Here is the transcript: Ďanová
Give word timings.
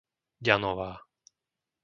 Ďanová 0.47 0.91